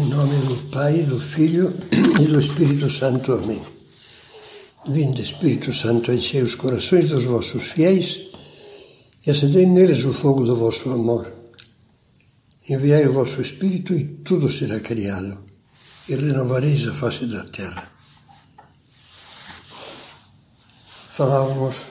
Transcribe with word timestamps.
Em 0.00 0.08
nome 0.08 0.34
do 0.46 0.56
Pai, 0.70 1.02
do 1.02 1.20
Filho 1.20 1.74
e 2.18 2.24
do 2.24 2.38
Espírito 2.38 2.88
Santo. 2.88 3.34
Amém. 3.34 3.60
Vinde, 4.88 5.20
Espírito 5.20 5.74
Santo, 5.74 6.10
enchei 6.10 6.42
os 6.42 6.54
corações 6.54 7.06
dos 7.06 7.24
vossos 7.24 7.64
fiéis 7.64 8.18
e 9.26 9.30
acendei 9.30 9.66
neles 9.66 10.02
o 10.06 10.14
fogo 10.14 10.42
do 10.42 10.56
vosso 10.56 10.88
amor. 10.88 11.30
Enviai 12.66 13.06
o 13.08 13.12
vosso 13.12 13.42
Espírito 13.42 13.92
e 13.92 14.04
tudo 14.24 14.50
será 14.50 14.80
criado, 14.80 15.36
e 16.08 16.14
renovareis 16.14 16.88
a 16.88 16.94
face 16.94 17.26
da 17.26 17.44
terra. 17.44 17.92
Falávamos 21.10 21.82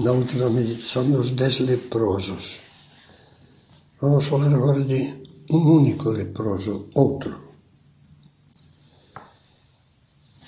na 0.00 0.12
última 0.12 0.48
meditação 0.48 1.04
dos 1.10 1.28
dez 1.28 1.58
leprosos. 1.58 2.60
Vamos 4.00 4.24
falar 4.24 4.54
agora 4.54 4.82
de 4.82 5.20
um 5.50 5.76
único 5.80 6.08
leproso, 6.08 6.88
outro, 6.94 7.51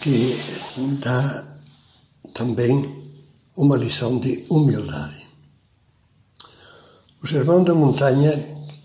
que 0.05 0.37
dá 1.01 1.43
também 2.35 2.95
uma 3.57 3.75
lição 3.75 4.19
de 4.19 4.45
humildade. 4.51 5.27
O 7.23 7.27
Sermão 7.27 7.65
da 7.65 7.75
Montanha, 7.75 8.33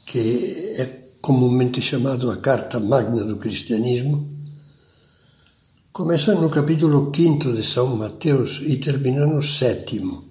que 0.05 0.75
é 0.77 0.85
comumente 1.21 1.81
chamado 1.81 2.31
a 2.31 2.37
Carta 2.37 2.79
Magna 2.79 3.25
do 3.25 3.35
Cristianismo, 3.35 4.25
começa 5.91 6.33
no 6.35 6.49
capítulo 6.49 7.11
5 7.13 7.51
de 7.51 7.65
São 7.65 7.97
Mateus 7.97 8.61
e 8.61 8.77
termina 8.77 9.25
no 9.25 9.41
sétimo. 9.41 10.23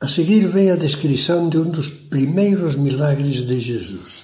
A 0.00 0.08
seguir 0.08 0.48
vem 0.48 0.70
a 0.70 0.76
descrição 0.76 1.50
de 1.50 1.58
um 1.58 1.68
dos 1.68 1.90
primeiros 1.90 2.76
milagres 2.76 3.46
de 3.46 3.60
Jesus. 3.60 4.22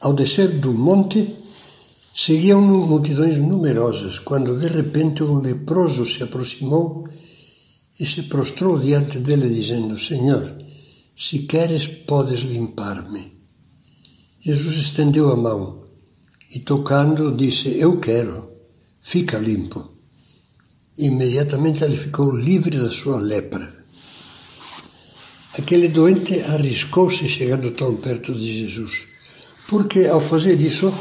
Ao 0.00 0.14
descer 0.14 0.48
do 0.60 0.72
monte, 0.72 1.43
seguiam-no 2.14 2.86
multidões 2.86 3.38
numerosas, 3.38 4.20
quando 4.20 4.56
de 4.56 4.68
repente 4.68 5.24
um 5.24 5.40
leproso 5.40 6.06
se 6.06 6.22
aproximou 6.22 7.08
e 7.98 8.06
se 8.06 8.22
prostrou 8.24 8.78
diante 8.78 9.18
dele, 9.18 9.52
dizendo: 9.52 9.98
Senhor, 9.98 10.56
se 11.16 11.40
queres, 11.40 11.88
podes 11.88 12.40
limpar-me. 12.40 13.34
Jesus 14.40 14.76
estendeu 14.76 15.32
a 15.32 15.36
mão 15.36 15.84
e, 16.54 16.60
tocando, 16.60 17.34
disse: 17.34 17.76
Eu 17.78 17.98
quero, 17.98 18.48
fica 19.02 19.38
limpo. 19.38 19.90
Imediatamente 20.96 21.82
ele 21.82 21.96
ficou 21.96 22.36
livre 22.36 22.78
da 22.78 22.90
sua 22.92 23.18
lepra. 23.18 23.74
Aquele 25.58 25.88
doente 25.88 26.40
arriscou-se 26.40 27.28
chegando 27.28 27.72
tão 27.72 27.96
perto 27.96 28.34
de 28.34 28.60
Jesus, 28.60 29.06
porque 29.68 30.06
ao 30.06 30.20
fazer 30.20 30.60
isso 30.60 30.92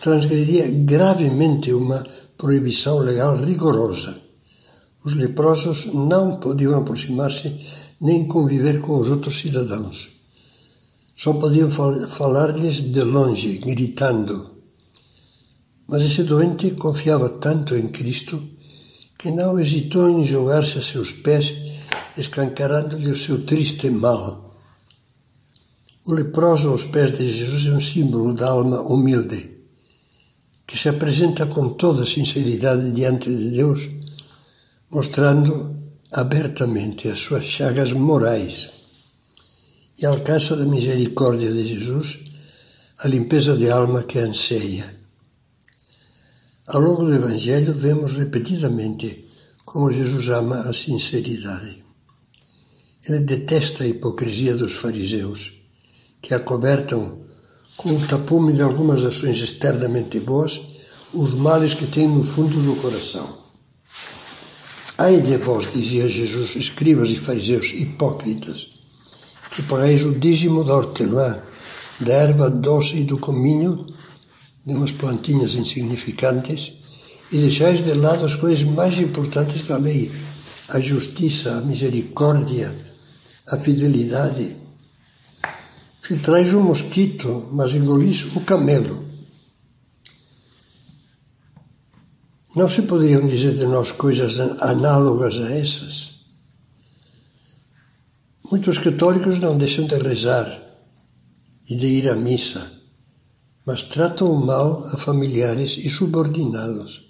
transgredia 0.00 0.68
gravemente 0.70 1.72
uma 1.72 2.04
proibição 2.36 2.98
legal 2.98 3.36
rigorosa. 3.36 4.14
Os 5.04 5.14
leprosos 5.14 5.86
não 5.92 6.36
podiam 6.36 6.78
aproximar-se 6.78 7.54
nem 8.00 8.26
conviver 8.26 8.80
com 8.80 8.98
os 8.98 9.10
outros 9.10 9.38
cidadãos. 9.38 10.08
Só 11.14 11.34
podiam 11.34 11.70
falar-lhes 11.70 12.80
de 12.80 13.02
longe, 13.02 13.58
gritando. 13.58 14.50
Mas 15.86 16.02
esse 16.02 16.22
doente 16.22 16.70
confiava 16.72 17.28
tanto 17.28 17.74
em 17.74 17.88
Cristo 17.88 18.42
que 19.18 19.30
não 19.30 19.60
hesitou 19.60 20.08
em 20.08 20.24
jogar-se 20.24 20.78
a 20.78 20.82
seus 20.82 21.12
pés 21.12 21.54
escancarando-lhe 22.16 23.10
o 23.10 23.16
seu 23.16 23.44
triste 23.44 23.90
mal. 23.90 24.56
O 26.06 26.14
leproso 26.14 26.70
aos 26.70 26.86
pés 26.86 27.12
de 27.12 27.30
Jesus 27.30 27.66
é 27.66 27.72
um 27.72 27.80
símbolo 27.80 28.32
da 28.32 28.50
alma 28.50 28.80
humilde, 28.80 29.59
que 30.70 30.78
se 30.78 30.88
apresenta 30.88 31.46
com 31.46 31.70
toda 31.70 32.06
sinceridade 32.06 32.92
diante 32.92 33.28
de 33.28 33.50
Deus, 33.50 33.88
mostrando 34.88 35.74
abertamente 36.12 37.08
as 37.08 37.18
suas 37.18 37.44
chagas 37.44 37.92
morais 37.92 38.70
e 39.98 40.06
alcança 40.06 40.54
da 40.54 40.64
misericórdia 40.64 41.52
de 41.52 41.66
Jesus 41.66 42.20
a 43.00 43.08
limpeza 43.08 43.56
de 43.56 43.68
alma 43.68 44.04
que 44.04 44.20
anseia. 44.20 44.94
Ao 46.68 46.80
longo 46.80 47.04
do 47.04 47.14
Evangelho, 47.14 47.74
vemos 47.74 48.12
repetidamente 48.12 49.24
como 49.64 49.90
Jesus 49.90 50.28
ama 50.28 50.60
a 50.68 50.72
sinceridade. 50.72 51.82
Ele 53.08 53.18
detesta 53.20 53.82
a 53.82 53.88
hipocrisia 53.88 54.54
dos 54.54 54.74
fariseus, 54.74 55.52
que 56.22 56.32
acobertam 56.32 57.28
com 57.80 57.94
o 57.94 58.06
tapume 58.06 58.52
de 58.52 58.60
algumas 58.60 59.02
ações 59.06 59.38
externamente 59.38 60.20
boas 60.20 60.60
os 61.14 61.34
males 61.34 61.72
que 61.72 61.86
têm 61.86 62.06
no 62.06 62.22
fundo 62.22 62.60
do 62.60 62.76
coração. 62.76 63.38
Ai 64.98 65.22
de 65.22 65.38
vós, 65.38 65.72
dizia 65.72 66.06
Jesus, 66.06 66.56
escribas 66.56 67.08
e 67.08 67.16
fariseus 67.16 67.72
hipócritas, 67.74 68.68
que 69.50 69.62
pagais 69.62 70.04
o 70.04 70.12
dízimo 70.12 70.62
da 70.62 70.76
hortelã, 70.76 71.38
da 71.98 72.12
erva 72.12 72.50
doce 72.50 72.96
e 72.96 73.04
do 73.04 73.16
cominho, 73.16 73.86
de 74.66 74.74
umas 74.74 74.92
plantinhas 74.92 75.54
insignificantes, 75.54 76.74
e 77.32 77.38
deixais 77.38 77.82
de 77.82 77.94
lado 77.94 78.26
as 78.26 78.34
coisas 78.34 78.62
mais 78.62 78.98
importantes 78.98 79.66
da 79.66 79.78
lei, 79.78 80.12
a 80.68 80.78
justiça, 80.80 81.56
a 81.56 81.62
misericórdia, 81.62 82.74
a 83.46 83.56
fidelidade. 83.56 84.54
Filtrais 86.10 86.52
o 86.52 86.60
mosquito, 86.60 87.48
mas 87.52 87.72
engolis 87.72 88.24
o 88.34 88.40
camelo. 88.40 89.06
Não 92.56 92.68
se 92.68 92.82
poderiam 92.82 93.24
dizer 93.28 93.54
de 93.54 93.64
nós 93.64 93.92
coisas 93.92 94.36
análogas 94.60 95.36
a 95.36 95.54
essas? 95.54 96.10
Muitos 98.50 98.76
católicos 98.78 99.38
não 99.38 99.56
deixam 99.56 99.86
de 99.86 99.94
rezar 99.98 100.48
e 101.68 101.76
de 101.76 101.86
ir 101.86 102.08
à 102.08 102.16
missa, 102.16 102.72
mas 103.64 103.84
tratam 103.84 104.34
mal 104.34 104.86
a 104.86 104.96
familiares 104.96 105.76
e 105.76 105.88
subordinados. 105.88 107.08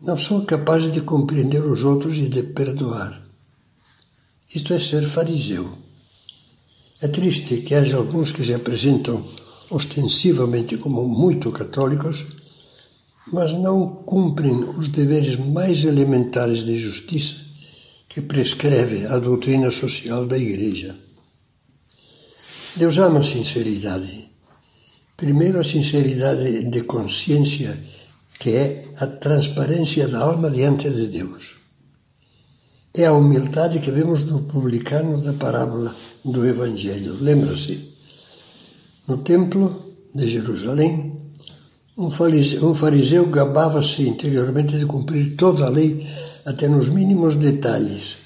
Não 0.00 0.16
são 0.16 0.42
capazes 0.46 0.90
de 0.90 1.02
compreender 1.02 1.62
os 1.62 1.84
outros 1.84 2.16
e 2.16 2.30
de 2.30 2.44
perdoar. 2.44 3.22
Isto 4.54 4.72
é 4.72 4.78
ser 4.78 5.06
fariseu. 5.06 5.86
É 7.00 7.06
triste 7.06 7.58
que 7.58 7.76
haja 7.76 7.96
alguns 7.96 8.32
que 8.32 8.44
se 8.44 8.52
apresentam 8.52 9.22
ostensivamente 9.70 10.76
como 10.78 11.06
muito 11.06 11.52
católicos, 11.52 12.24
mas 13.32 13.52
não 13.52 13.86
cumprem 13.86 14.64
os 14.64 14.88
deveres 14.88 15.36
mais 15.36 15.84
elementares 15.84 16.64
de 16.64 16.76
justiça 16.76 17.36
que 18.08 18.20
prescreve 18.22 19.06
a 19.06 19.18
doutrina 19.18 19.70
social 19.70 20.26
da 20.26 20.36
Igreja. 20.36 20.96
Deus 22.74 22.98
ama 22.98 23.20
a 23.20 23.24
sinceridade. 23.24 24.28
Primeiro, 25.16 25.60
a 25.60 25.64
sinceridade 25.64 26.64
de 26.64 26.82
consciência, 26.82 27.78
que 28.40 28.50
é 28.50 28.84
a 28.96 29.06
transparência 29.06 30.08
da 30.08 30.20
alma 30.20 30.50
diante 30.50 30.90
de 30.90 31.06
Deus. 31.08 31.57
É 32.94 33.04
a 33.04 33.12
humildade 33.12 33.80
que 33.80 33.90
vemos 33.90 34.24
no 34.24 34.42
publicano 34.42 35.20
da 35.22 35.32
parábola 35.32 35.94
do 36.24 36.46
Evangelho. 36.46 37.16
Lembra-se? 37.20 37.94
No 39.06 39.18
templo 39.18 39.94
de 40.14 40.28
Jerusalém, 40.28 41.18
um 41.96 42.10
fariseu, 42.10 42.64
um 42.64 42.74
fariseu 42.74 43.26
gabava-se 43.26 44.08
interiormente 44.08 44.78
de 44.78 44.86
cumprir 44.86 45.36
toda 45.36 45.66
a 45.66 45.68
lei 45.68 46.06
até 46.44 46.66
nos 46.66 46.88
mínimos 46.88 47.34
detalhes, 47.36 48.16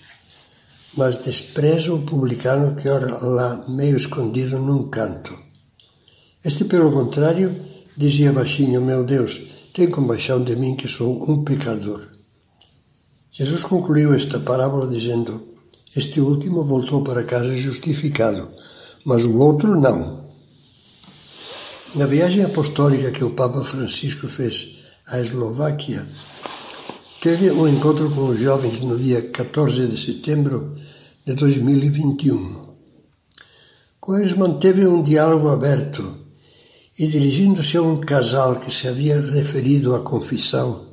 mas 0.96 1.16
despreza 1.16 1.92
o 1.92 2.02
publicano 2.02 2.76
que 2.76 2.88
ora 2.88 3.18
lá 3.24 3.64
meio 3.68 3.96
escondido 3.96 4.58
num 4.58 4.88
canto. 4.88 5.36
Este, 6.44 6.64
pelo 6.64 6.92
contrário, 6.92 7.54
dizia 7.96 8.32
baixinho: 8.32 8.80
Meu 8.80 9.04
Deus, 9.04 9.40
tem 9.72 9.90
compaixão 9.90 10.42
de 10.42 10.54
mim 10.54 10.76
que 10.76 10.86
sou 10.86 11.30
um 11.30 11.42
pecador. 11.42 12.11
Jesus 13.34 13.62
concluiu 13.62 14.12
esta 14.12 14.38
parábola 14.38 14.86
dizendo: 14.86 15.42
Este 15.96 16.20
último 16.20 16.64
voltou 16.64 17.02
para 17.02 17.24
casa 17.24 17.56
justificado, 17.56 18.46
mas 19.06 19.24
o 19.24 19.38
outro 19.38 19.80
não. 19.80 20.20
Na 21.94 22.04
viagem 22.04 22.44
apostólica 22.44 23.10
que 23.10 23.24
o 23.24 23.30
Papa 23.30 23.64
Francisco 23.64 24.28
fez 24.28 24.80
à 25.06 25.18
Eslováquia, 25.18 26.06
teve 27.22 27.50
um 27.52 27.66
encontro 27.66 28.10
com 28.10 28.28
os 28.28 28.38
jovens 28.38 28.80
no 28.80 28.98
dia 28.98 29.22
14 29.22 29.88
de 29.88 29.98
setembro 29.98 30.74
de 31.24 31.32
2021. 31.32 32.66
Com 33.98 34.14
eles 34.14 34.34
manteve 34.34 34.86
um 34.86 35.02
diálogo 35.02 35.48
aberto 35.48 36.18
e, 36.98 37.06
dirigindo-se 37.06 37.78
a 37.78 37.82
um 37.82 37.96
casal 37.98 38.56
que 38.56 38.70
se 38.70 38.86
havia 38.86 39.18
referido 39.18 39.94
à 39.94 40.00
confissão, 40.00 40.91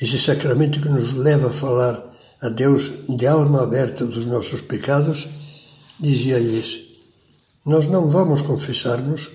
esse 0.00 0.18
sacramento 0.18 0.80
que 0.80 0.88
nos 0.88 1.12
leva 1.12 1.48
a 1.48 1.52
falar 1.52 2.08
a 2.40 2.48
Deus 2.48 2.90
de 3.08 3.26
alma 3.26 3.62
aberta 3.62 4.04
dos 4.04 4.26
nossos 4.26 4.60
pecados, 4.60 5.26
dizia-lhes: 5.98 6.80
Nós 7.66 7.86
não 7.86 8.08
vamos 8.08 8.42
confessar-nos 8.42 9.30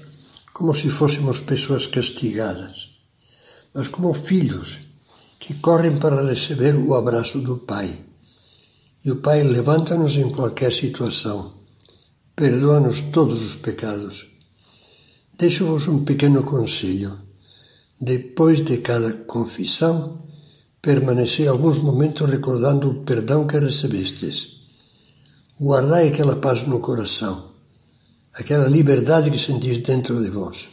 como 0.53 0.73
se 0.73 0.89
fôssemos 0.89 1.41
pessoas 1.41 1.85
castigadas, 1.87 2.91
mas 3.73 3.87
como 3.87 4.13
filhos 4.13 4.79
que 5.39 5.55
correm 5.55 5.99
para 5.99 6.25
receber 6.25 6.75
o 6.75 6.95
abraço 6.95 7.39
do 7.39 7.57
Pai. 7.57 7.97
E 9.03 9.11
o 9.11 9.17
Pai 9.17 9.43
levanta-nos 9.43 10.15
em 10.15 10.31
qualquer 10.31 10.71
situação, 10.71 11.51
perdoa-nos 12.33 13.01
todos 13.11 13.43
os 13.43 13.57
pecados. 13.57 14.27
Deixo-vos 15.37 15.87
um 15.89 16.05
pequeno 16.05 16.43
conselho. 16.43 17.19
Depois 17.99 18.63
de 18.63 18.77
cada 18.77 19.11
confissão, 19.11 20.23
permanecei 20.83 21.47
alguns 21.47 21.79
momentos 21.79 22.29
recordando 22.29 22.89
o 22.89 23.03
perdão 23.05 23.47
que 23.47 23.57
recebestes. 23.57 24.57
Guardai 25.57 26.09
aquela 26.09 26.35
paz 26.35 26.67
no 26.67 26.81
coração, 26.81 27.51
aquela 28.33 28.67
liberdade 28.67 29.31
que 29.31 29.39
sentis 29.39 29.79
dentro 29.79 30.21
de 30.21 30.29
vós. 30.29 30.67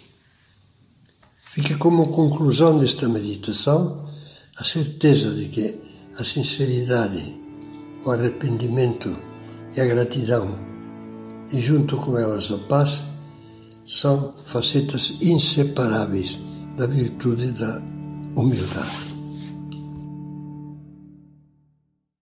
Fique 1.37 1.77
como 1.77 2.09
conclusão 2.09 2.77
desta 2.77 3.09
meditação 3.09 4.05
a 4.59 4.65
certeza 4.65 5.33
de 5.33 5.47
que 5.47 5.81
a 6.19 6.25
sinceridade, 6.25 7.39
o 8.05 8.11
arrependimento 8.11 9.17
e 9.77 9.81
a 9.81 9.87
gratidão, 9.87 10.59
e 11.53 11.61
junto 11.61 11.97
com 11.99 12.19
elas 12.19 12.51
a 12.51 12.59
paz, 12.59 13.01
são 13.87 14.35
facetas 14.45 15.15
inseparáveis 15.21 16.41
da 16.77 16.89
virtude 16.89 17.53
da 17.53 17.81
humildade. 18.35 19.10